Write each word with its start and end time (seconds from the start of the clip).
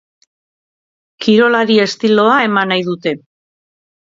Kirolari 1.25 1.77
estiloa 1.83 2.39
eman 2.47 2.75
nahi 2.75 2.89
dute. 2.89 3.15